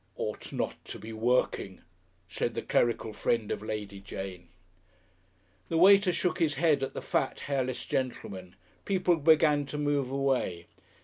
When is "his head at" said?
6.39-6.95